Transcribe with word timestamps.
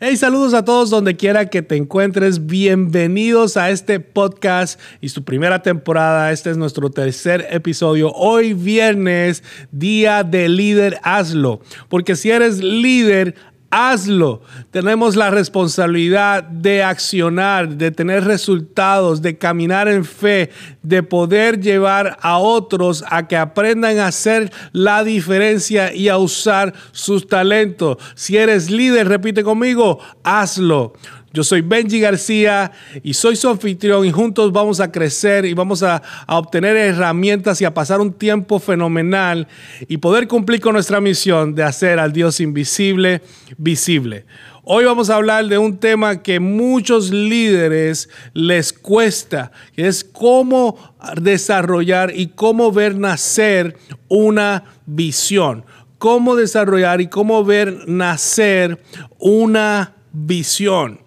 Hey, 0.00 0.16
saludos 0.16 0.54
a 0.54 0.64
todos 0.64 0.90
donde 0.90 1.16
quiera 1.16 1.50
que 1.50 1.60
te 1.60 1.74
encuentres. 1.74 2.46
Bienvenidos 2.46 3.56
a 3.56 3.70
este 3.70 3.98
podcast 3.98 4.78
y 5.00 5.08
su 5.08 5.24
primera 5.24 5.60
temporada. 5.60 6.30
Este 6.30 6.50
es 6.50 6.56
nuestro 6.56 6.88
tercer 6.90 7.48
episodio. 7.50 8.12
Hoy 8.12 8.54
viernes, 8.54 9.42
día 9.72 10.22
de 10.22 10.48
líder, 10.48 11.00
hazlo. 11.02 11.60
Porque 11.88 12.14
si 12.14 12.30
eres 12.30 12.62
líder, 12.62 13.34
hazlo. 13.70 14.42
Tenemos 14.70 15.16
la 15.16 15.30
responsabilidad 15.30 16.42
de 16.42 16.82
accionar, 16.82 17.68
de 17.68 17.90
tener 17.90 18.24
resultados, 18.24 19.22
de 19.22 19.36
caminar 19.36 19.88
en 19.88 20.04
fe, 20.04 20.50
de 20.82 21.02
poder 21.02 21.60
llevar 21.60 22.18
a 22.20 22.38
otros 22.38 23.04
a 23.08 23.26
que 23.26 23.36
aprendan 23.36 23.98
a 23.98 24.06
hacer 24.06 24.50
la 24.72 25.04
diferencia 25.04 25.92
y 25.92 26.08
a 26.08 26.18
usar 26.18 26.72
sus 26.92 27.26
talentos. 27.26 27.98
Si 28.14 28.36
eres 28.36 28.70
líder, 28.70 29.08
repite 29.08 29.44
conmigo, 29.44 29.98
hazlo. 30.22 30.94
Yo 31.32 31.44
soy 31.44 31.60
Benji 31.60 32.00
García 32.00 32.72
y 33.02 33.12
soy 33.12 33.36
su 33.36 33.50
anfitrión 33.50 34.06
y 34.06 34.10
juntos 34.10 34.50
vamos 34.50 34.80
a 34.80 34.90
crecer 34.90 35.44
y 35.44 35.52
vamos 35.52 35.82
a, 35.82 36.02
obtener 36.26 36.74
herramientas 36.76 37.60
y 37.60 37.66
a 37.66 37.74
pasar 37.74 38.00
un 38.00 38.14
tiempo 38.14 38.58
fenomenal 38.58 39.46
y 39.88 39.98
poder 39.98 40.26
cumplir 40.26 40.60
con 40.60 40.72
nuestra 40.72 41.00
misión 41.00 41.54
de 41.54 41.64
hacer 41.64 41.98
al 41.98 42.12
Dios 42.14 42.40
invisible 42.40 43.20
visible. 43.58 44.24
Hoy 44.64 44.84
vamos 44.84 45.10
a 45.10 45.16
hablar 45.16 45.46
de 45.48 45.58
un 45.58 45.78
tema 45.78 46.22
que 46.22 46.40
muchos 46.40 47.10
líderes 47.10 48.08
les 48.32 48.72
cuesta, 48.72 49.52
que 49.74 49.86
es 49.86 50.04
cómo 50.04 50.78
desarrollar 51.20 52.12
y 52.14 52.28
cómo 52.28 52.72
ver 52.72 52.96
nacer 52.96 53.76
una 54.08 54.64
visión. 54.86 55.64
Cómo 55.98 56.36
desarrollar 56.36 57.00
y 57.00 57.08
cómo 57.08 57.44
ver 57.44 57.88
nacer 57.88 58.82
una 59.18 59.94
visión. 60.12 61.00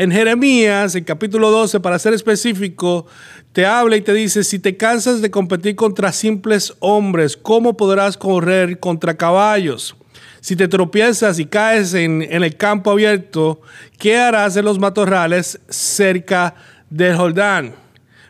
En 0.00 0.10
Jeremías, 0.10 0.94
en 0.94 1.04
capítulo 1.04 1.50
12, 1.50 1.78
para 1.80 1.98
ser 1.98 2.14
específico, 2.14 3.06
te 3.52 3.66
habla 3.66 3.98
y 3.98 4.00
te 4.00 4.14
dice, 4.14 4.44
si 4.44 4.58
te 4.58 4.74
cansas 4.78 5.20
de 5.20 5.30
competir 5.30 5.76
contra 5.76 6.10
simples 6.10 6.72
hombres, 6.78 7.36
¿cómo 7.36 7.76
podrás 7.76 8.16
correr 8.16 8.80
contra 8.80 9.18
caballos? 9.18 9.94
Si 10.40 10.56
te 10.56 10.68
tropiezas 10.68 11.38
y 11.38 11.44
caes 11.44 11.92
en, 11.92 12.22
el 12.22 12.56
campo 12.56 12.90
abierto, 12.90 13.60
¿qué 13.98 14.16
harás 14.16 14.56
en 14.56 14.64
los 14.64 14.78
matorrales 14.78 15.60
cerca 15.68 16.54
del 16.88 17.14
Jordán? 17.14 17.74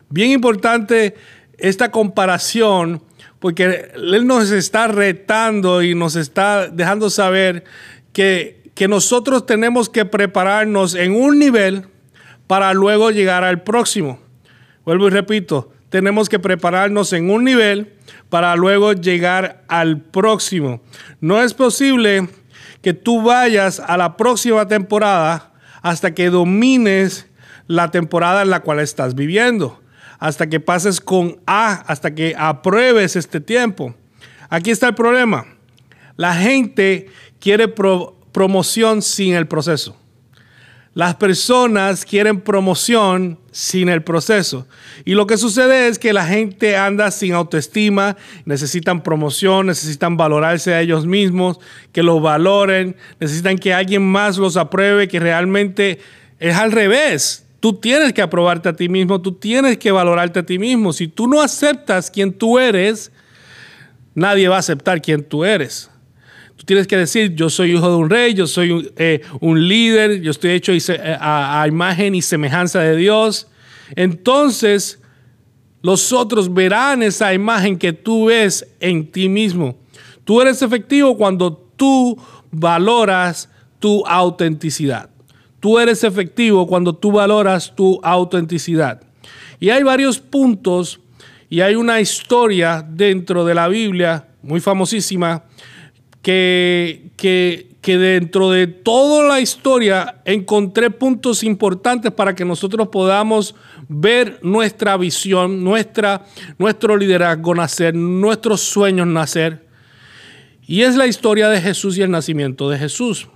Bien 0.09 0.31
importante 0.31 1.15
esta 1.57 1.89
comparación, 1.89 3.01
porque 3.39 3.91
Él 3.95 4.27
nos 4.27 4.51
está 4.51 4.89
retando 4.89 5.81
y 5.81 5.95
nos 5.95 6.17
está 6.17 6.67
dejando 6.67 7.09
saber 7.09 7.63
que 8.11 8.60
que 8.81 8.87
nosotros 8.87 9.45
tenemos 9.45 9.89
que 9.89 10.05
prepararnos 10.05 10.95
en 10.95 11.13
un 11.13 11.37
nivel 11.37 11.85
para 12.47 12.73
luego 12.73 13.11
llegar 13.11 13.43
al 13.43 13.61
próximo. 13.61 14.19
Vuelvo 14.83 15.05
y 15.05 15.11
repito, 15.11 15.71
tenemos 15.89 16.29
que 16.29 16.39
prepararnos 16.39 17.13
en 17.13 17.29
un 17.29 17.43
nivel 17.43 17.93
para 18.29 18.55
luego 18.55 18.93
llegar 18.93 19.63
al 19.67 20.01
próximo. 20.01 20.81
No 21.19 21.43
es 21.43 21.53
posible 21.53 22.27
que 22.81 22.95
tú 22.95 23.21
vayas 23.21 23.79
a 23.79 23.97
la 23.97 24.17
próxima 24.17 24.67
temporada 24.67 25.53
hasta 25.83 26.15
que 26.15 26.31
domines 26.31 27.27
la 27.67 27.91
temporada 27.91 28.41
en 28.41 28.49
la 28.49 28.61
cual 28.61 28.79
estás 28.79 29.13
viviendo, 29.13 29.79
hasta 30.17 30.49
que 30.49 30.59
pases 30.59 30.99
con 31.01 31.39
A, 31.45 31.73
hasta 31.85 32.15
que 32.15 32.33
apruebes 32.35 33.15
este 33.15 33.41
tiempo. 33.41 33.93
Aquí 34.49 34.71
está 34.71 34.87
el 34.87 34.95
problema. 34.95 35.45
La 36.17 36.33
gente 36.33 37.11
quiere 37.39 37.67
promoción 38.31 39.01
sin 39.01 39.33
el 39.33 39.47
proceso. 39.47 39.95
Las 40.93 41.15
personas 41.15 42.03
quieren 42.03 42.41
promoción 42.41 43.39
sin 43.51 43.87
el 43.87 44.03
proceso. 44.03 44.67
Y 45.05 45.13
lo 45.13 45.25
que 45.25 45.37
sucede 45.37 45.87
es 45.87 45.97
que 45.97 46.11
la 46.11 46.25
gente 46.25 46.75
anda 46.75 47.11
sin 47.11 47.33
autoestima, 47.33 48.17
necesitan 48.43 49.01
promoción, 49.01 49.67
necesitan 49.67 50.17
valorarse 50.17 50.73
a 50.73 50.81
ellos 50.81 51.05
mismos, 51.05 51.59
que 51.93 52.03
los 52.03 52.21
valoren, 52.21 52.97
necesitan 53.21 53.57
que 53.57 53.73
alguien 53.73 54.03
más 54.03 54.37
los 54.37 54.57
apruebe, 54.57 55.07
que 55.07 55.21
realmente 55.21 55.99
es 56.39 56.57
al 56.57 56.73
revés. 56.73 57.45
Tú 57.61 57.75
tienes 57.75 58.11
que 58.11 58.21
aprobarte 58.21 58.67
a 58.67 58.75
ti 58.75 58.89
mismo, 58.89 59.21
tú 59.21 59.31
tienes 59.31 59.77
que 59.77 59.91
valorarte 59.91 60.39
a 60.39 60.45
ti 60.45 60.59
mismo. 60.59 60.91
Si 60.91 61.07
tú 61.07 61.25
no 61.25 61.41
aceptas 61.41 62.11
quién 62.11 62.33
tú 62.33 62.59
eres, 62.59 63.13
nadie 64.13 64.49
va 64.49 64.57
a 64.57 64.59
aceptar 64.59 65.01
quién 65.01 65.23
tú 65.23 65.45
eres. 65.45 65.89
Tú 66.55 66.65
tienes 66.65 66.87
que 66.87 66.97
decir, 66.97 67.33
yo 67.35 67.49
soy 67.49 67.71
hijo 67.71 67.89
de 67.89 67.95
un 67.95 68.09
rey, 68.09 68.33
yo 68.33 68.45
soy 68.47 68.71
un, 68.71 68.91
eh, 68.97 69.21
líder, 69.41 70.21
yo 70.21 70.31
estoy 70.31 70.51
hecho 70.51 70.71
eh, 70.73 71.17
a, 71.19 71.65
imagen 71.67 72.13
y 72.15 72.21
semejanza 72.21 72.79
de 72.81 72.95
Dios. 72.95 73.47
Entonces, 73.95 74.99
los 75.81 76.13
otros 76.13 76.53
verán 76.53 77.01
esa 77.01 77.33
imagen 77.33 77.77
que 77.77 77.93
tú 77.93 78.25
ves 78.25 78.67
en 78.79 79.11
ti 79.11 79.27
mismo. 79.27 79.75
Tú 80.23 80.41
eres 80.41 80.61
efectivo 80.61 81.17
cuando 81.17 81.53
tú 81.75 82.17
valoras 82.51 83.49
tu 83.79 84.05
autenticidad. 84.05 85.09
Tú 85.59 85.79
eres 85.79 86.03
efectivo 86.03 86.67
cuando 86.67 86.93
tú 86.93 87.11
valoras 87.11 87.73
tu 87.75 87.99
autenticidad. 88.03 89.01
Y 89.59 89.69
hay 89.69 89.83
varios 89.83 90.19
puntos 90.19 90.99
y 91.49 91.61
hay 91.61 91.75
una 91.75 91.99
historia 91.99 92.85
dentro 92.87 93.45
de 93.45 93.53
la 93.53 93.67
Biblia 93.67 94.27
muy 94.41 94.59
famosísima 94.59 95.43
que, 96.21 97.11
que, 97.17 97.97
dentro 97.97 98.51
de 98.51 98.67
toda 98.67 99.27
la 99.27 99.41
historia 99.41 100.21
encontré 100.25 100.91
puntos 100.91 101.43
importantes 101.43 102.11
para 102.11 102.35
que 102.35 102.45
nosotros 102.45 102.89
podamos 102.89 103.55
ver 103.87 104.39
nuestra 104.43 104.97
visión, 104.97 105.63
nuestra, 105.63 106.25
nuestro 106.57 106.95
liderazgo 106.95 107.55
nacer, 107.55 107.95
nuestros 107.95 108.61
sueños 108.61 109.07
nacer. 109.07 109.67
Y 110.67 110.83
es 110.83 110.95
la 110.95 111.07
historia 111.07 111.49
de 111.49 111.59
Jesús 111.59 111.97
y 111.97 112.01
el 112.01 112.11
nacimiento 112.11 112.69
de 112.69 112.77
Jesús. 112.77 113.27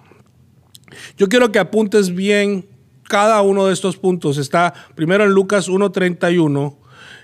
Yo 1.17 1.27
quiero 1.27 1.51
que 1.51 1.59
apuntes 1.59 2.13
bien 2.13 2.67
cada 3.03 3.41
uno 3.41 3.65
de 3.65 3.73
estos 3.73 3.97
puntos. 3.97 4.37
Está 4.37 4.73
primero 4.93 5.23
en 5.23 5.31
Lucas 5.31 5.67
1.31 5.67 6.77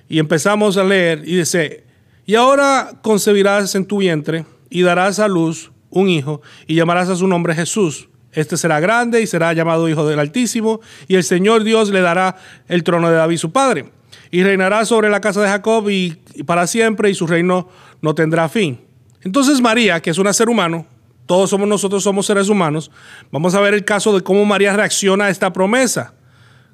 y 0.10 0.20
empezamos 0.20 0.76
a 0.78 0.84
leer 0.84 1.22
y 1.26 1.38
dice, 1.38 1.86
y 2.26 2.36
ahora 2.36 3.00
concebirás 3.02 3.76
en 3.76 3.86
tu 3.86 3.98
vientre 3.98 4.46
y 4.72 4.82
darás 4.82 5.20
a 5.20 5.28
luz 5.28 5.72
un 5.92 6.10
hijo 6.10 6.42
y 6.66 6.76
llamarás 6.76 7.10
a 7.10 7.16
su 7.16 7.28
nombre 7.28 7.54
Jesús. 7.54 8.10
Este 8.32 8.58
será 8.58 8.80
grande 8.80 9.22
y 9.22 9.28
será 9.28 9.52
llamado 9.54 9.90
Hijo 9.90 10.08
del 10.08 10.20
Altísimo, 10.20 10.80
y 11.08 11.16
el 11.16 11.24
Señor 11.24 11.66
Dios 11.66 11.90
le 11.90 12.00
dará 12.00 12.38
el 12.70 12.84
trono 12.84 13.10
de 13.10 13.18
David 13.18 13.38
su 13.38 13.52
padre, 13.52 13.92
y 14.32 14.42
reinará 14.44 14.86
sobre 14.86 15.10
la 15.10 15.20
casa 15.20 15.42
de 15.42 15.50
Jacob 15.50 15.90
y, 15.90 16.18
para 16.46 16.66
siempre, 16.66 17.10
y 17.10 17.14
su 17.14 17.28
reino 17.28 17.68
no 18.02 18.16
tendrá 18.16 18.48
fin. 18.48 18.80
Entonces 19.22 19.60
María, 19.60 20.00
que 20.00 20.10
es 20.10 20.18
una 20.18 20.32
ser 20.32 20.50
humano, 20.50 20.88
todos 21.26 21.50
somos 21.50 21.68
nosotros 21.68 22.04
somos 22.04 22.26
seres 22.26 22.48
humanos, 22.48 22.90
vamos 23.32 23.54
a 23.54 23.60
ver 23.60 23.74
el 23.74 23.84
caso 23.84 24.16
de 24.16 24.24
cómo 24.24 24.46
María 24.46 24.74
reacciona 24.76 25.26
a 25.26 25.30
esta 25.30 25.52
promesa, 25.52 26.14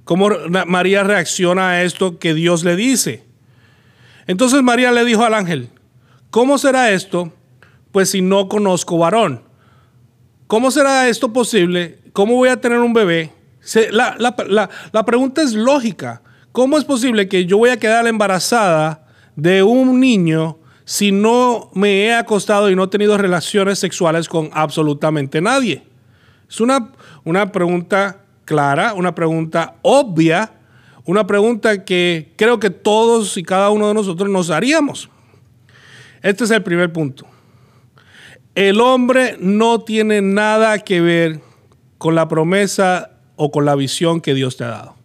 cómo 0.04 0.30
María 0.68 1.04
reacciona 1.04 1.72
a 1.72 1.84
esto 1.84 2.20
que 2.20 2.36
Dios 2.36 2.64
le 2.64 2.76
dice. 2.76 3.26
Entonces 4.28 4.62
María 4.62 4.92
le 4.92 5.06
dijo 5.06 5.24
al 5.24 5.34
ángel, 5.34 5.70
¿cómo 6.30 6.60
será 6.60 6.92
esto? 6.92 7.34
Pues 7.98 8.12
si 8.12 8.22
no 8.22 8.48
conozco 8.48 9.00
varón. 9.00 9.42
¿Cómo 10.46 10.70
será 10.70 11.10
esto 11.10 11.34
posible? 11.34 11.98
¿Cómo 12.14 12.36
voy 12.36 12.50
a 12.50 12.62
tener 12.62 12.78
un 12.78 12.94
bebé? 12.94 13.32
La, 13.90 15.04
pregunta 15.04 15.42
es 15.42 15.56
lógica. 15.56 16.22
¿Cómo 16.52 16.78
es 16.78 16.86
posible 16.86 17.28
que 17.28 17.48
yo 17.48 17.58
voy 17.58 17.72
a 17.72 17.78
quedar 17.78 18.06
embarazada 18.06 19.08
de 19.36 19.64
un 19.64 20.00
niño 20.00 20.60
si 20.86 21.12
no 21.12 21.72
me 21.74 22.04
he 22.04 22.14
acostado 22.14 22.70
y 22.70 22.76
no 22.76 22.84
he 22.84 22.88
tenido 22.88 23.18
relaciones 23.18 23.80
sexuales 23.80 24.30
con 24.30 24.52
absolutamente 24.54 25.42
nadie? 25.42 25.82
Es 26.48 26.62
una, 26.62 26.92
una 27.24 27.52
pregunta 27.52 28.26
clara, 28.46 28.94
una 28.94 29.16
pregunta 29.16 29.78
obvia, 29.82 30.52
una 31.04 31.26
pregunta 31.26 31.84
que 31.84 32.32
creo 32.38 32.60
que 32.60 32.70
todos 32.70 33.38
y 33.38 33.42
cada 33.42 33.72
uno 33.72 33.88
de 33.88 33.96
nosotros 33.96 34.30
nos 34.30 34.52
haríamos. 34.52 35.10
Este 36.22 36.44
es 36.44 36.52
el 36.52 36.62
primer 36.62 36.94
punto. 36.94 37.26
El 38.58 38.82
hombre 38.82 39.38
no 39.40 39.82
tiene 39.82 40.24
nada 40.24 40.80
que 40.80 41.00
ver 41.00 41.42
con 42.00 42.16
la 42.16 42.28
promesa 42.28 43.12
o 43.36 43.52
con 43.52 43.66
la 43.66 43.76
visión 43.76 44.20
que 44.20 44.34
Dios 44.34 44.58
te 44.58 44.64
ha 44.64 44.70
dado. 44.70 44.96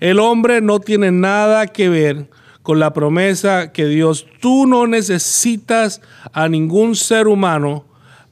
El 0.00 0.18
hombre 0.18 0.62
no 0.62 0.80
tiene 0.80 1.12
nada 1.12 1.66
que 1.66 1.90
ver 1.90 2.30
con 2.62 2.78
la 2.78 2.94
promesa 2.94 3.72
que 3.72 3.84
Dios, 3.84 4.26
tú 4.40 4.66
no 4.66 4.86
necesitas 4.86 6.00
a 6.32 6.48
ningún 6.48 6.96
ser 6.96 7.28
humano 7.28 7.84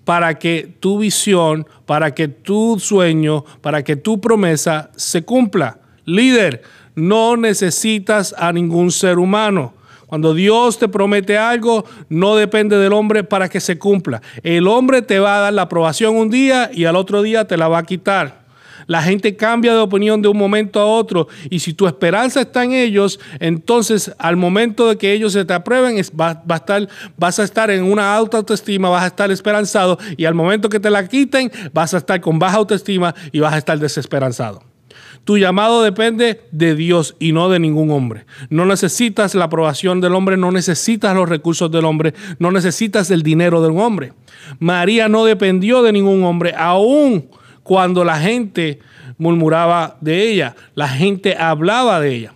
para 0.06 0.38
que 0.38 0.74
tu 0.80 1.00
visión, 1.00 1.66
para 1.84 2.14
que 2.14 2.28
tu 2.28 2.78
sueño, 2.80 3.44
para 3.60 3.84
que 3.84 3.96
tu 3.96 4.22
promesa 4.22 4.90
se 4.96 5.20
cumpla. 5.20 5.80
Líder, 6.06 6.62
no 6.94 7.36
necesitas 7.36 8.34
a 8.38 8.54
ningún 8.54 8.90
ser 8.90 9.18
humano. 9.18 9.74
Cuando 10.06 10.34
Dios 10.34 10.78
te 10.78 10.88
promete 10.88 11.36
algo, 11.36 11.84
no 12.08 12.36
depende 12.36 12.78
del 12.78 12.92
hombre 12.92 13.24
para 13.24 13.48
que 13.48 13.60
se 13.60 13.78
cumpla. 13.78 14.22
El 14.42 14.68
hombre 14.68 15.02
te 15.02 15.18
va 15.18 15.38
a 15.38 15.40
dar 15.40 15.52
la 15.52 15.62
aprobación 15.62 16.16
un 16.16 16.30
día 16.30 16.70
y 16.72 16.84
al 16.84 16.96
otro 16.96 17.22
día 17.22 17.46
te 17.46 17.56
la 17.56 17.68
va 17.68 17.78
a 17.78 17.82
quitar. 17.84 18.46
La 18.86 19.02
gente 19.02 19.34
cambia 19.34 19.72
de 19.72 19.80
opinión 19.80 20.22
de 20.22 20.28
un 20.28 20.36
momento 20.36 20.78
a 20.78 20.86
otro 20.86 21.26
y 21.50 21.58
si 21.58 21.74
tu 21.74 21.88
esperanza 21.88 22.42
está 22.42 22.62
en 22.62 22.72
ellos, 22.72 23.18
entonces 23.40 24.12
al 24.18 24.36
momento 24.36 24.88
de 24.88 24.96
que 24.96 25.12
ellos 25.12 25.32
se 25.32 25.44
te 25.44 25.54
aprueben 25.54 25.96
va, 26.18 26.42
a 26.48 26.56
estar, 26.56 26.88
vas 27.16 27.38
a 27.40 27.42
estar 27.42 27.70
en 27.70 27.82
una 27.82 28.16
alta 28.16 28.36
autoestima, 28.36 28.88
vas 28.88 29.02
a 29.02 29.08
estar 29.08 29.30
esperanzado 29.32 29.98
y 30.16 30.24
al 30.24 30.34
momento 30.34 30.68
que 30.68 30.78
te 30.78 30.90
la 30.90 31.08
quiten 31.08 31.50
vas 31.72 31.94
a 31.94 31.98
estar 31.98 32.20
con 32.20 32.38
baja 32.38 32.58
autoestima 32.58 33.12
y 33.32 33.40
vas 33.40 33.54
a 33.54 33.58
estar 33.58 33.78
desesperanzado. 33.78 34.75
Tu 35.24 35.38
llamado 35.38 35.82
depende 35.82 36.42
de 36.52 36.74
Dios 36.74 37.16
y 37.18 37.32
no 37.32 37.48
de 37.48 37.58
ningún 37.58 37.90
hombre. 37.90 38.26
No 38.48 38.64
necesitas 38.66 39.34
la 39.34 39.46
aprobación 39.46 40.00
del 40.00 40.14
hombre, 40.14 40.36
no 40.36 40.52
necesitas 40.52 41.14
los 41.14 41.28
recursos 41.28 41.70
del 41.70 41.84
hombre, 41.84 42.14
no 42.38 42.52
necesitas 42.52 43.10
el 43.10 43.22
dinero 43.22 43.62
de 43.62 43.68
un 43.68 43.80
hombre. 43.80 44.12
María 44.58 45.08
no 45.08 45.24
dependió 45.24 45.82
de 45.82 45.92
ningún 45.92 46.22
hombre, 46.24 46.54
aún 46.56 47.28
cuando 47.62 48.04
la 48.04 48.18
gente 48.20 48.78
murmuraba 49.18 49.96
de 50.00 50.30
ella, 50.30 50.54
la 50.74 50.88
gente 50.88 51.36
hablaba 51.36 52.00
de 52.00 52.14
ella. 52.14 52.34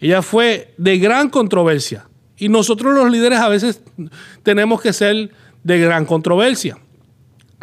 Ella 0.00 0.22
fue 0.22 0.74
de 0.76 0.98
gran 0.98 1.30
controversia. 1.30 2.06
Y 2.36 2.48
nosotros 2.48 2.94
los 2.94 3.10
líderes 3.10 3.40
a 3.40 3.48
veces 3.48 3.82
tenemos 4.42 4.80
que 4.80 4.92
ser 4.92 5.30
de 5.64 5.78
gran 5.78 6.04
controversia. 6.04 6.78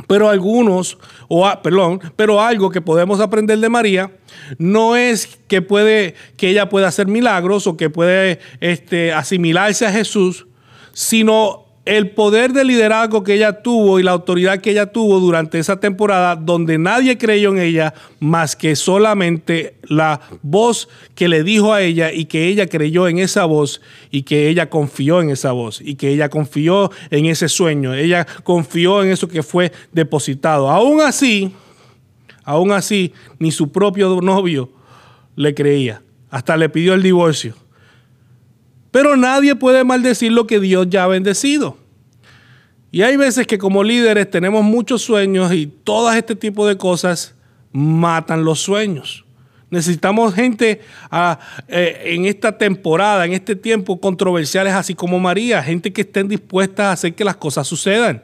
Pero 0.07 0.29
algunos, 0.29 0.97
o 1.29 1.49
perdón, 1.63 2.01
pero 2.15 2.41
algo 2.41 2.69
que 2.69 2.81
podemos 2.81 3.19
aprender 3.19 3.59
de 3.59 3.69
María 3.69 4.11
no 4.57 4.95
es 4.95 5.39
que 5.47 5.61
puede 5.61 6.15
que 6.37 6.49
ella 6.49 6.69
pueda 6.69 6.87
hacer 6.87 7.07
milagros 7.07 7.65
o 7.65 7.77
que 7.77 7.89
puede 7.89 8.39
este, 8.59 9.13
asimilarse 9.13 9.85
a 9.85 9.91
Jesús, 9.91 10.47
sino 10.91 11.64
el 11.85 12.09
poder 12.09 12.51
de 12.51 12.63
liderazgo 12.63 13.23
que 13.23 13.35
ella 13.35 13.61
tuvo 13.61 13.99
y 13.99 14.03
la 14.03 14.11
autoridad 14.11 14.59
que 14.59 14.71
ella 14.71 14.87
tuvo 14.87 15.19
durante 15.19 15.59
esa 15.59 15.79
temporada 15.79 16.35
donde 16.35 16.79
nadie 16.79 17.17
creyó 17.17 17.51
en 17.51 17.59
ella 17.59 17.93
más 18.19 18.55
que 18.55 18.75
solamente 18.75 19.75
la 19.83 20.19
voz 20.41 20.89
que 21.13 21.27
le 21.27 21.43
dijo 21.43 21.73
a 21.73 21.83
ella 21.83 22.11
y 22.11 22.25
que 22.25 22.47
ella 22.47 22.65
creyó 22.67 23.07
en 23.07 23.19
esa 23.19 23.45
voz 23.45 23.81
y 24.09 24.23
que 24.23 24.49
ella 24.49 24.67
confió 24.67 25.21
en 25.21 25.29
esa 25.29 25.51
voz 25.51 25.79
y 25.79 25.93
que 25.93 26.09
ella 26.09 26.29
confió 26.29 26.91
en 27.11 27.27
ese 27.27 27.47
sueño, 27.47 27.93
ella 27.93 28.25
confió 28.43 29.03
en 29.03 29.11
eso 29.11 29.27
que 29.27 29.43
fue 29.43 29.71
depositado. 29.91 30.71
Aún 30.71 31.01
así, 31.01 31.53
aún 32.43 32.71
así, 32.71 33.13
ni 33.37 33.51
su 33.51 33.71
propio 33.71 34.19
novio 34.21 34.71
le 35.35 35.53
creía, 35.53 36.01
hasta 36.31 36.57
le 36.57 36.69
pidió 36.69 36.95
el 36.95 37.03
divorcio. 37.03 37.53
Pero 38.95 39.17
nadie 39.17 39.57
puede 39.57 39.83
maldecir 39.83 40.31
lo 40.31 40.47
que 40.47 40.61
Dios 40.61 40.87
ya 40.89 41.03
ha 41.03 41.07
bendecido. 41.07 41.75
Y 42.93 43.01
hay 43.01 43.17
veces 43.17 43.45
que 43.45 43.57
como 43.57 43.83
líderes 43.83 44.31
tenemos 44.31 44.63
muchos 44.63 45.01
sueños 45.01 45.51
y 45.51 45.67
todo 45.67 46.09
este 46.13 46.33
tipo 46.33 46.65
de 46.65 46.77
cosas 46.77 47.35
matan 47.73 48.45
los 48.45 48.61
sueños. 48.61 49.25
Necesitamos 49.69 50.33
gente 50.33 50.79
ah, 51.11 51.37
eh, 51.67 52.03
en 52.05 52.25
esta 52.25 52.57
temporada, 52.57 53.25
en 53.25 53.33
este 53.33 53.57
tiempo 53.57 53.99
controversiales, 53.99 54.71
así 54.71 54.95
como 54.95 55.19
María, 55.19 55.61
gente 55.61 55.91
que 55.91 56.03
estén 56.03 56.29
dispuestas 56.29 56.85
a 56.85 56.91
hacer 56.93 57.15
que 57.15 57.25
las 57.25 57.35
cosas 57.35 57.67
sucedan. 57.67 58.23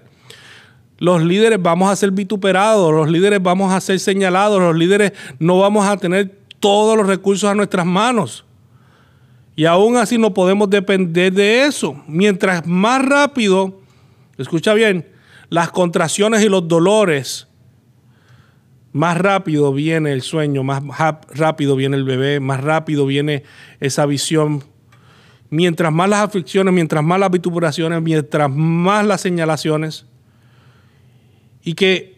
Los 1.00 1.21
líderes 1.21 1.62
vamos 1.62 1.91
a 1.91 1.95
ser 1.97 2.12
vituperados, 2.12 2.94
los 2.94 3.09
líderes 3.09 3.44
vamos 3.44 3.74
a 3.74 3.81
ser 3.81 4.00
señalados, 4.00 4.62
los 4.62 4.77
líderes 4.77 5.12
no 5.38 5.59
vamos 5.59 5.85
a 5.85 5.97
tener 5.97 6.33
todos 6.62 6.95
los 6.95 7.07
recursos 7.07 7.50
a 7.50 7.56
nuestras 7.56 7.85
manos. 7.85 8.45
Y 9.62 9.68
aún 9.68 9.96
así 9.96 10.18
no 10.18 10.34
podemos 10.34 10.72
depender 10.72 11.31
de 11.31 11.66
eso. 11.66 12.02
Mientras 12.08 12.66
más 12.66 13.06
rápido, 13.06 13.80
escucha 14.40 14.74
bien, 14.74 15.06
las 15.50 15.69
contracciones 15.69 16.44
y 16.44 16.50
los 16.50 16.68
dolores, 16.68 17.48
más 18.92 19.19
rápido 19.19 19.72
viene 19.72 20.13
el 20.13 20.24
sueño, 20.24 20.63
más 20.63 20.81
rápido 21.36 21.75
viene 21.75 21.96
el 21.96 22.06
bebé, 22.06 22.40
más 22.40 22.63
rápido 22.63 23.06
viene 23.06 23.44
esa 23.80 24.08
visión. 24.08 24.63
Mientras 25.52 25.94
más 25.94 26.10
las 26.10 26.22
aflicciones, 26.22 26.74
mientras 26.74 27.04
más 27.04 27.19
las 27.19 27.30
vituperaciones, 27.30 28.02
mientras 28.02 28.50
más 28.50 29.06
las 29.06 29.22
señalaciones. 29.22 30.08
Y 31.62 31.75
que 31.75 32.18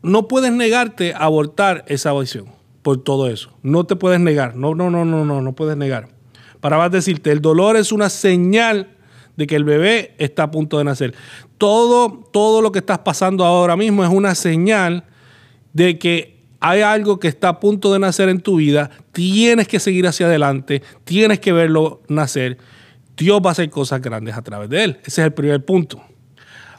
no 0.00 0.28
puedes 0.28 0.50
negarte 0.50 1.12
a 1.12 1.24
abortar 1.24 1.84
esa 1.88 2.18
visión 2.18 2.46
por 2.80 3.04
todo 3.04 3.28
eso. 3.28 3.50
No 3.62 3.84
te 3.84 3.96
puedes 3.96 4.18
negar. 4.18 4.56
No, 4.56 4.74
no, 4.74 4.88
no, 4.88 5.04
no, 5.04 5.26
no, 5.26 5.42
no 5.42 5.52
puedes 5.52 5.76
negar 5.76 6.13
para 6.64 6.78
más 6.78 6.90
decirte, 6.90 7.30
el 7.30 7.42
dolor 7.42 7.76
es 7.76 7.92
una 7.92 8.08
señal 8.08 8.88
de 9.36 9.46
que 9.46 9.54
el 9.54 9.64
bebé 9.64 10.14
está 10.16 10.44
a 10.44 10.50
punto 10.50 10.78
de 10.78 10.84
nacer. 10.84 11.14
Todo, 11.58 12.24
todo 12.32 12.62
lo 12.62 12.72
que 12.72 12.78
estás 12.78 13.00
pasando 13.00 13.44
ahora 13.44 13.76
mismo 13.76 14.02
es 14.02 14.08
una 14.08 14.34
señal 14.34 15.04
de 15.74 15.98
que 15.98 16.38
hay 16.60 16.80
algo 16.80 17.20
que 17.20 17.28
está 17.28 17.50
a 17.50 17.60
punto 17.60 17.92
de 17.92 17.98
nacer 17.98 18.30
en 18.30 18.40
tu 18.40 18.56
vida, 18.56 18.88
tienes 19.12 19.68
que 19.68 19.78
seguir 19.78 20.06
hacia 20.06 20.24
adelante, 20.24 20.80
tienes 21.04 21.38
que 21.38 21.52
verlo 21.52 22.00
nacer. 22.08 22.56
Dios 23.14 23.42
va 23.44 23.50
a 23.50 23.52
hacer 23.52 23.68
cosas 23.68 24.00
grandes 24.00 24.34
a 24.34 24.40
través 24.40 24.70
de 24.70 24.84
él. 24.84 25.00
Ese 25.04 25.20
es 25.20 25.26
el 25.26 25.34
primer 25.34 25.62
punto. 25.66 26.02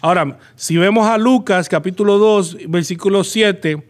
Ahora, 0.02 0.40
si 0.56 0.78
vemos 0.78 1.06
a 1.06 1.20
Lucas 1.20 1.70
capítulo 1.70 2.18
2, 2.18 2.58
versículo 2.70 3.24
7, 3.24 3.86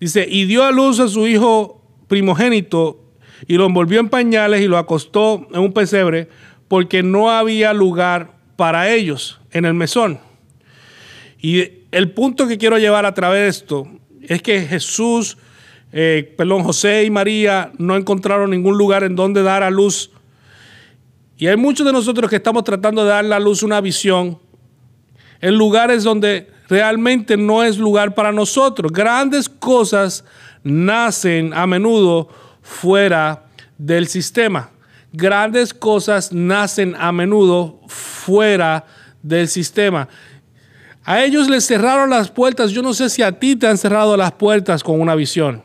dice, 0.00 0.26
y 0.28 0.46
dio 0.46 0.64
a 0.64 0.72
luz 0.72 0.98
a 0.98 1.06
su 1.06 1.28
hijo 1.28 1.80
primogénito 2.08 3.01
y 3.46 3.56
lo 3.56 3.66
envolvió 3.66 4.00
en 4.00 4.08
pañales 4.08 4.60
y 4.60 4.68
lo 4.68 4.78
acostó 4.78 5.46
en 5.52 5.60
un 5.60 5.72
pesebre 5.72 6.28
porque 6.68 7.02
no 7.02 7.30
había 7.30 7.72
lugar 7.72 8.32
para 8.56 8.90
ellos 8.90 9.40
en 9.50 9.64
el 9.64 9.74
mesón. 9.74 10.20
Y 11.40 11.64
el 11.90 12.12
punto 12.12 12.46
que 12.46 12.58
quiero 12.58 12.78
llevar 12.78 13.04
a 13.04 13.14
través 13.14 13.42
de 13.42 13.48
esto 13.48 13.88
es 14.22 14.42
que 14.42 14.62
Jesús, 14.62 15.36
eh, 15.92 16.34
perdón, 16.36 16.62
José 16.62 17.04
y 17.04 17.10
María 17.10 17.72
no 17.78 17.96
encontraron 17.96 18.50
ningún 18.50 18.78
lugar 18.78 19.04
en 19.04 19.16
donde 19.16 19.42
dar 19.42 19.62
a 19.62 19.70
luz. 19.70 20.10
Y 21.36 21.48
hay 21.48 21.56
muchos 21.56 21.84
de 21.84 21.92
nosotros 21.92 22.30
que 22.30 22.36
estamos 22.36 22.62
tratando 22.62 23.02
de 23.02 23.10
dar 23.10 23.32
a 23.32 23.40
luz 23.40 23.62
una 23.62 23.80
visión 23.80 24.38
en 25.40 25.56
lugares 25.56 26.04
donde 26.04 26.48
realmente 26.68 27.36
no 27.36 27.64
es 27.64 27.76
lugar 27.76 28.14
para 28.14 28.32
nosotros. 28.32 28.92
Grandes 28.92 29.48
cosas 29.48 30.24
nacen 30.62 31.52
a 31.52 31.66
menudo 31.66 32.28
fuera 32.62 33.44
del 33.76 34.06
sistema. 34.06 34.70
Grandes 35.12 35.74
cosas 35.74 36.32
nacen 36.32 36.96
a 36.98 37.12
menudo 37.12 37.80
fuera 37.86 38.86
del 39.22 39.48
sistema. 39.48 40.08
A 41.04 41.22
ellos 41.24 41.48
les 41.50 41.66
cerraron 41.66 42.10
las 42.10 42.30
puertas. 42.30 42.70
Yo 42.70 42.82
no 42.82 42.94
sé 42.94 43.10
si 43.10 43.22
a 43.22 43.32
ti 43.32 43.56
te 43.56 43.66
han 43.66 43.76
cerrado 43.76 44.16
las 44.16 44.32
puertas 44.32 44.82
con 44.82 45.00
una 45.00 45.14
visión. 45.14 45.64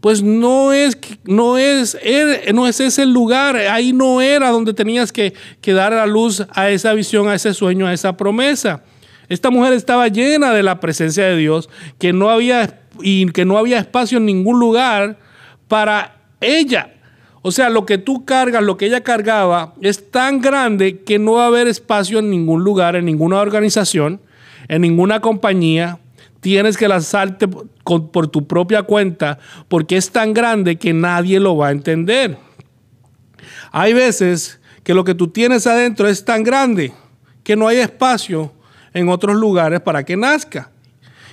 Pues 0.00 0.22
no 0.22 0.72
es, 0.72 0.98
no 1.24 1.56
es, 1.56 1.96
er, 2.02 2.52
no 2.54 2.66
es 2.66 2.80
ese 2.80 3.02
el 3.02 3.12
lugar. 3.12 3.56
Ahí 3.56 3.92
no 3.92 4.20
era 4.20 4.50
donde 4.50 4.74
tenías 4.74 5.12
que, 5.12 5.32
que 5.60 5.72
dar 5.72 5.92
la 5.92 6.06
luz 6.06 6.44
a 6.50 6.68
esa 6.68 6.92
visión, 6.92 7.28
a 7.28 7.34
ese 7.34 7.54
sueño, 7.54 7.86
a 7.86 7.94
esa 7.94 8.16
promesa. 8.16 8.82
Esta 9.28 9.50
mujer 9.50 9.72
estaba 9.72 10.08
llena 10.08 10.52
de 10.52 10.62
la 10.62 10.80
presencia 10.80 11.24
de 11.24 11.36
Dios, 11.36 11.68
que 11.98 12.12
no 12.12 12.30
había, 12.30 12.80
y 13.00 13.26
que 13.30 13.44
no 13.44 13.58
había 13.58 13.78
espacio 13.78 14.18
en 14.18 14.26
ningún 14.26 14.60
lugar 14.60 15.18
para 15.66 16.15
ella. 16.40 16.92
O 17.42 17.52
sea, 17.52 17.70
lo 17.70 17.86
que 17.86 17.98
tú 17.98 18.24
cargas, 18.24 18.62
lo 18.62 18.76
que 18.76 18.86
ella 18.86 19.02
cargaba, 19.02 19.74
es 19.80 20.10
tan 20.10 20.40
grande 20.40 21.02
que 21.02 21.18
no 21.18 21.34
va 21.34 21.44
a 21.44 21.46
haber 21.46 21.68
espacio 21.68 22.18
en 22.18 22.28
ningún 22.28 22.64
lugar, 22.64 22.96
en 22.96 23.04
ninguna 23.04 23.40
organización, 23.40 24.20
en 24.66 24.82
ninguna 24.82 25.20
compañía. 25.20 26.00
Tienes 26.40 26.76
que 26.76 26.88
lanzarte 26.88 27.46
por, 27.48 28.28
tu 28.28 28.46
propia 28.48 28.82
cuenta 28.82 29.38
porque 29.68 29.96
es 29.96 30.10
tan 30.10 30.34
grande 30.34 30.76
que 30.76 30.92
nadie 30.92 31.38
lo 31.38 31.56
va 31.56 31.68
a 31.68 31.70
entender. 31.70 32.36
Hay 33.70 33.92
veces 33.92 34.60
que 34.82 34.94
lo 34.94 35.04
que 35.04 35.14
tú 35.14 35.28
tienes 35.28 35.66
adentro 35.66 36.08
es 36.08 36.24
tan 36.24 36.42
grande 36.42 36.92
que 37.44 37.54
no 37.54 37.68
hay 37.68 37.78
espacio 37.78 38.52
en 38.92 39.08
otros 39.08 39.36
lugares 39.36 39.80
para 39.80 40.04
que 40.04 40.16
nazca. 40.16 40.70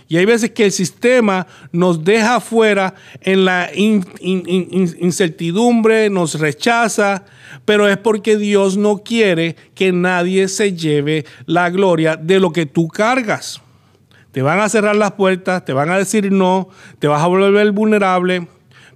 Y 0.07 0.17
hay 0.17 0.25
veces 0.25 0.51
que 0.51 0.65
el 0.65 0.71
sistema 0.71 1.47
nos 1.71 2.03
deja 2.03 2.39
fuera 2.39 2.93
en 3.21 3.45
la 3.45 3.69
incertidumbre, 3.73 6.09
nos 6.09 6.39
rechaza, 6.39 7.25
pero 7.65 7.87
es 7.87 7.97
porque 7.97 8.37
Dios 8.37 8.77
no 8.77 8.99
quiere 8.99 9.55
que 9.75 9.91
nadie 9.91 10.47
se 10.47 10.73
lleve 10.73 11.25
la 11.45 11.69
gloria 11.69 12.15
de 12.15 12.39
lo 12.39 12.51
que 12.51 12.65
tú 12.65 12.87
cargas. 12.87 13.61
Te 14.31 14.41
van 14.41 14.59
a 14.59 14.69
cerrar 14.69 14.95
las 14.95 15.11
puertas, 15.13 15.63
te 15.63 15.73
van 15.73 15.89
a 15.89 15.97
decir 15.97 16.31
no, 16.31 16.69
te 16.99 17.07
vas 17.07 17.21
a 17.21 17.27
volver 17.27 17.71
vulnerable. 17.71 18.47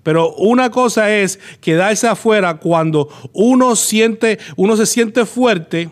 Pero 0.04 0.34
una 0.36 0.72
cosa 0.72 1.14
es 1.14 1.40
quedarse 1.60 2.08
afuera 2.08 2.56
cuando 2.56 3.10
uno 3.34 3.76
siente, 3.76 4.40
uno 4.56 4.78
se 4.78 4.86
siente 4.86 5.26
fuerte, 5.26 5.90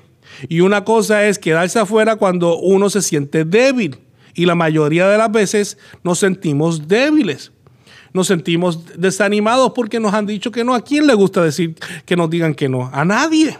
y 0.49 0.61
una 0.61 0.83
cosa 0.83 1.25
es 1.25 1.39
quedarse 1.39 1.79
afuera 1.79 2.15
cuando 2.15 2.57
uno 2.57 2.89
se 2.89 3.01
siente 3.01 3.45
débil. 3.45 3.97
Y 4.35 4.45
la 4.45 4.53
mayoría 4.53 5.07
de 5.07 5.17
las 5.17 5.31
veces 5.31 5.77
nos 6.03 6.19
sentimos 6.19 6.87
débiles. 6.87 7.51
Nos 8.13 8.27
sentimos 8.27 8.97
desanimados 8.97 9.71
porque 9.73 9.99
nos 9.99 10.13
han 10.13 10.25
dicho 10.25 10.51
que 10.51 10.63
no. 10.63 10.75
¿A 10.75 10.81
quién 10.81 11.07
le 11.07 11.13
gusta 11.13 11.43
decir 11.43 11.75
que 12.05 12.15
nos 12.15 12.29
digan 12.29 12.53
que 12.53 12.69
no? 12.69 12.89
A 12.93 13.03
nadie. 13.03 13.57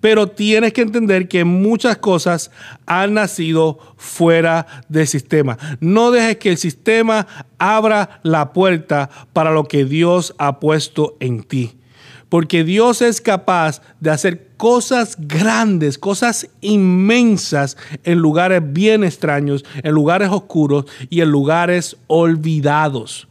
Pero 0.00 0.28
tienes 0.28 0.72
que 0.72 0.82
entender 0.82 1.28
que 1.28 1.44
muchas 1.44 1.96
cosas 1.98 2.50
han 2.86 3.14
nacido 3.14 3.78
fuera 3.96 4.66
del 4.88 5.06
sistema. 5.06 5.58
No 5.80 6.10
dejes 6.10 6.36
que 6.38 6.50
el 6.50 6.58
sistema 6.58 7.26
abra 7.58 8.20
la 8.22 8.52
puerta 8.52 9.10
para 9.32 9.50
lo 9.50 9.64
que 9.64 9.84
Dios 9.84 10.34
ha 10.38 10.60
puesto 10.60 11.16
en 11.20 11.42
ti. 11.42 11.72
Porque 12.32 12.64
Dios 12.64 13.02
es 13.02 13.20
capaz 13.20 13.82
de 14.00 14.08
hacer 14.08 14.48
cosas 14.56 15.18
grandes, 15.18 15.98
cosas 15.98 16.48
inmensas 16.62 17.76
en 18.04 18.20
lugares 18.20 18.62
bien 18.72 19.04
extraños, 19.04 19.66
en 19.82 19.92
lugares 19.92 20.30
oscuros 20.30 20.86
y 21.10 21.20
en 21.20 21.30
lugares 21.30 21.94
olvidados. 22.06 23.28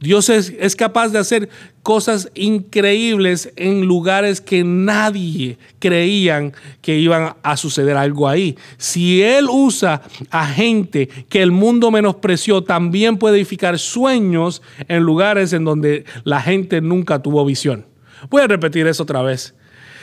Dios 0.00 0.28
es, 0.28 0.74
capaz 0.74 1.10
de 1.10 1.20
hacer 1.20 1.48
cosas 1.84 2.28
increíbles 2.34 3.52
en 3.54 3.82
lugares 3.86 4.40
que 4.40 4.64
nadie 4.64 5.56
creían 5.78 6.52
que 6.82 6.98
iban 6.98 7.36
a 7.44 7.56
suceder 7.56 7.96
algo 7.96 8.28
ahí. 8.28 8.58
Si 8.76 9.22
Él 9.22 9.46
usa 9.48 10.02
a 10.30 10.48
gente 10.48 11.08
que 11.28 11.42
el 11.42 11.52
mundo 11.52 11.92
menospreció, 11.92 12.64
también 12.64 13.18
puede 13.18 13.36
edificar 13.36 13.78
sueños 13.78 14.62
en 14.88 15.04
lugares 15.04 15.52
en 15.52 15.64
donde 15.64 16.04
la 16.24 16.42
gente 16.42 16.80
nunca 16.80 17.22
tuvo 17.22 17.44
visión. 17.44 17.86
Voy 18.30 18.42
a 18.42 18.46
repetir 18.46 18.86
eso 18.86 19.02
otra 19.02 19.22
vez. 19.22 19.54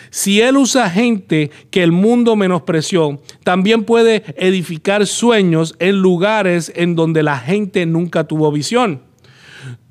Si 0.09 0.41
Él 0.41 0.57
usa 0.57 0.91
gente 0.91 1.49
que 1.71 1.81
el 1.81 1.91
mundo 1.91 2.35
menospreció, 2.35 3.19
también 3.43 3.83
puede 3.83 4.23
edificar 4.37 5.07
sueños 5.07 5.75
en 5.79 6.01
lugares 6.01 6.71
en 6.75 6.95
donde 6.95 7.23
la 7.23 7.39
gente 7.39 7.85
nunca 7.87 8.25
tuvo 8.25 8.51
visión. 8.51 9.01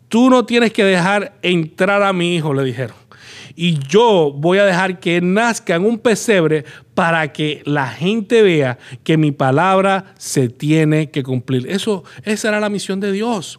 Tú 0.08 0.30
no 0.30 0.44
tienes 0.44 0.72
que 0.72 0.84
dejar 0.84 1.38
entrar 1.42 2.04
a 2.04 2.12
mi 2.12 2.36
hijo, 2.36 2.54
le 2.54 2.62
dijeron. 2.62 2.94
Y 3.56 3.78
yo 3.88 4.32
voy 4.32 4.58
a 4.58 4.64
dejar 4.64 5.00
que 5.00 5.20
nazca 5.20 5.74
en 5.74 5.84
un 5.84 5.98
pesebre 5.98 6.64
para 6.94 7.32
que 7.32 7.62
la 7.64 7.88
gente 7.88 8.42
vea 8.42 8.78
que 9.02 9.16
mi 9.16 9.32
palabra 9.32 10.14
se 10.18 10.48
tiene 10.48 11.10
que 11.10 11.22
cumplir. 11.22 11.68
Eso, 11.68 12.04
esa 12.24 12.48
era 12.48 12.60
la 12.60 12.68
misión 12.68 13.00
de 13.00 13.12
Dios. 13.12 13.58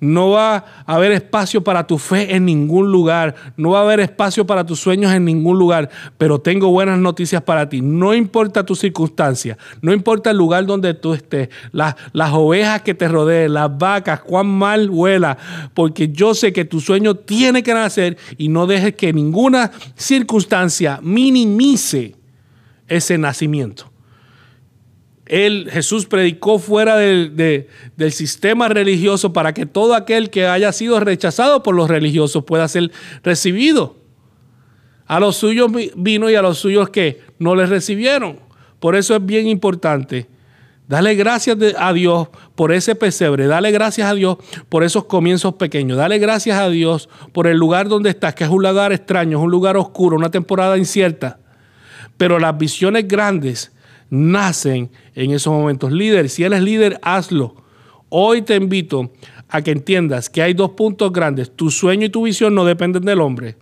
No 0.00 0.30
va 0.30 0.64
a 0.86 0.94
haber 0.94 1.12
espacio 1.12 1.64
para 1.64 1.86
tu 1.86 1.98
fe 1.98 2.34
en 2.34 2.44
ningún 2.44 2.92
lugar. 2.92 3.34
No 3.56 3.70
va 3.70 3.80
a 3.80 3.82
haber 3.82 4.00
espacio 4.00 4.46
para 4.46 4.64
tus 4.64 4.78
sueños 4.78 5.12
en 5.12 5.24
ningún 5.24 5.58
lugar. 5.58 5.90
Pero 6.16 6.40
tengo 6.40 6.70
buenas 6.70 6.98
noticias 6.98 7.42
para 7.42 7.68
ti. 7.68 7.80
No 7.80 8.14
importa 8.14 8.64
tu 8.64 8.76
circunstancia. 8.76 9.58
No 9.82 9.92
importa 9.92 10.30
el 10.30 10.36
lugar 10.36 10.66
donde 10.66 10.94
tú 10.94 11.14
estés. 11.14 11.48
Las, 11.72 11.96
las 12.12 12.32
ovejas 12.32 12.82
que 12.82 12.94
te 12.94 13.08
rodeen. 13.08 13.54
Las 13.54 13.76
vacas. 13.76 14.20
Cuán 14.20 14.46
mal 14.46 14.88
huela. 14.88 15.36
Porque 15.74 16.08
yo 16.08 16.32
sé 16.34 16.52
que 16.52 16.64
tu 16.64 16.80
sueño 16.80 17.16
tiene 17.16 17.64
que 17.64 17.74
nacer. 17.74 18.16
Y 18.36 18.48
no 18.48 18.66
dejes 18.68 18.94
que 18.94 19.12
ninguna 19.12 19.72
circunstancia 19.96 21.00
minimice 21.02 22.14
ese 22.86 23.18
nacimiento. 23.18 23.90
Él, 25.28 25.68
Jesús 25.70 26.06
predicó 26.06 26.58
fuera 26.58 26.96
del, 26.96 27.66
sistema 28.10 28.68
religioso 28.68 29.32
para 29.32 29.54
que 29.54 29.66
todo 29.66 29.94
aquel 29.94 30.30
que 30.30 30.46
haya 30.46 30.72
sido 30.72 31.00
rechazado 31.00 31.62
por 31.62 31.74
los 31.74 31.88
religiosos 31.88 32.44
pueda 32.44 32.66
ser 32.68 32.90
recibido. 33.22 33.96
A 35.06 35.20
los 35.20 35.36
suyos 35.36 35.70
vino 35.96 36.30
y 36.30 36.34
a 36.34 36.42
los 36.42 36.58
suyos 36.58 36.90
que 36.90 37.20
no 37.38 37.54
les 37.54 37.68
recibieron. 37.68 38.40
Por 38.80 38.96
eso 38.96 39.16
es 39.16 39.24
bien 39.24 39.46
importante. 39.48 40.28
Dale 40.86 41.14
gracias 41.14 41.58
a 41.78 41.92
Dios 41.92 42.28
por 42.54 42.72
ese 42.72 42.94
pesebre. 42.94 43.46
Dale 43.46 43.70
gracias 43.70 44.10
a 44.10 44.14
Dios 44.14 44.38
por 44.70 44.84
esos 44.84 45.04
comienzos 45.04 45.54
pequeños. 45.54 45.98
Dale 45.98 46.18
gracias 46.18 46.58
a 46.58 46.68
Dios 46.70 47.10
por 47.32 47.46
el 47.46 47.58
lugar 47.58 47.88
donde 47.88 48.08
estás, 48.10 48.34
que 48.34 48.44
es 48.44 48.50
un 48.50 48.62
lugar 48.62 48.92
extraño, 48.92 49.38
es 49.38 49.44
un 49.44 49.50
lugar 49.50 49.76
oscuro, 49.76 50.16
una 50.16 50.30
temporada 50.30 50.78
incierta. 50.78 51.40
Pero 52.16 52.38
las 52.38 52.56
visiones 52.56 53.06
grandes 53.06 53.72
nacen 54.10 54.90
en 55.14 55.30
esos 55.30 55.52
momentos. 55.52 55.92
Líder, 55.92 56.28
si 56.28 56.44
eres 56.44 56.62
líder, 56.62 56.98
hazlo. 57.02 57.54
Hoy 58.08 58.42
te 58.42 58.56
invito 58.56 59.10
a 59.48 59.62
que 59.62 59.70
entiendas 59.70 60.30
que 60.30 60.42
hay 60.42 60.54
dos 60.54 60.70
puntos 60.70 61.12
grandes. 61.12 61.50
Tu 61.54 61.70
sueño 61.70 62.06
y 62.06 62.10
tu 62.10 62.22
visión 62.22 62.54
no 62.54 62.64
dependen 62.64 63.04
del 63.04 63.20
hombre. 63.20 63.56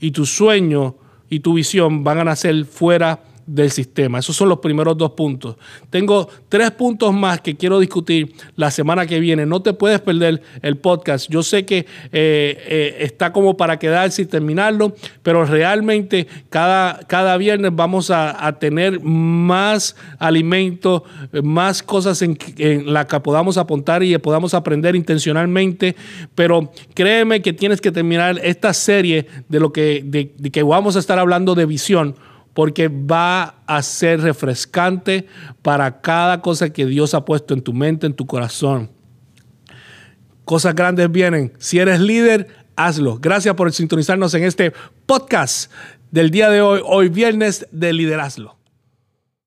Y 0.00 0.10
tu 0.10 0.26
sueño 0.26 0.96
y 1.28 1.40
tu 1.40 1.54
visión 1.54 2.04
van 2.04 2.18
a 2.18 2.24
nacer 2.24 2.64
fuera 2.64 3.20
del 3.46 3.70
sistema. 3.70 4.18
Esos 4.18 4.36
son 4.36 4.48
los 4.48 4.58
primeros 4.58 4.96
dos 4.96 5.12
puntos. 5.12 5.56
Tengo 5.90 6.28
tres 6.48 6.70
puntos 6.72 7.12
más 7.12 7.40
que 7.40 7.56
quiero 7.56 7.78
discutir 7.80 8.34
la 8.56 8.70
semana 8.70 9.06
que 9.06 9.20
viene. 9.20 9.46
No 9.46 9.62
te 9.62 9.72
puedes 9.72 10.00
perder 10.00 10.42
el 10.62 10.76
podcast. 10.76 11.30
Yo 11.30 11.42
sé 11.42 11.64
que 11.64 11.78
eh, 11.78 11.86
eh, 12.12 12.96
está 13.00 13.32
como 13.32 13.56
para 13.56 13.78
quedarse 13.78 14.22
y 14.22 14.26
terminarlo, 14.26 14.94
pero 15.22 15.44
realmente 15.44 16.26
cada, 16.50 17.00
cada 17.06 17.36
viernes 17.36 17.72
vamos 17.74 18.10
a, 18.10 18.52
tener 18.58 19.00
más 19.00 19.96
alimentos, 20.18 21.02
más 21.42 21.82
cosas 21.82 22.20
en, 22.22 22.36
en 22.58 22.92
las 22.92 23.06
que 23.06 23.18
podamos 23.20 23.56
apuntar 23.56 24.02
y 24.02 24.16
podamos 24.18 24.54
aprender 24.54 24.94
intencionalmente. 24.94 25.96
Pero 26.34 26.72
créeme 26.94 27.42
que 27.42 27.52
tienes 27.52 27.80
que 27.80 27.90
terminar 27.90 28.40
esta 28.42 28.72
serie 28.72 29.26
de 29.48 29.60
lo 29.60 29.72
que, 29.72 30.02
de 30.04 30.50
que 30.50 30.62
vamos 30.62 30.96
a 30.96 30.98
estar 30.98 31.18
hablando 31.18 31.54
de 31.54 31.66
visión 31.66 32.14
porque 32.54 32.88
va 32.88 33.56
a 33.66 33.82
ser 33.82 34.20
refrescante 34.20 35.26
para 35.62 36.00
cada 36.00 36.40
cosa 36.42 36.70
que 36.70 36.86
Dios 36.86 37.14
ha 37.14 37.24
puesto 37.24 37.54
en 37.54 37.62
tu 37.62 37.72
mente, 37.72 38.06
en 38.06 38.14
tu 38.14 38.26
corazón. 38.26 38.90
Cosas 40.44 40.74
grandes 40.74 41.10
vienen. 41.10 41.52
Si 41.58 41.78
eres 41.78 42.00
líder, 42.00 42.48
hazlo. 42.76 43.18
Gracias 43.18 43.54
por 43.54 43.72
sintonizarnos 43.72 44.34
en 44.34 44.44
este 44.44 44.72
podcast 45.06 45.70
del 46.10 46.30
día 46.30 46.50
de 46.50 46.60
hoy, 46.60 46.80
hoy 46.84 47.08
viernes 47.08 47.66
de 47.70 47.92
Liderazlo. 47.92 48.61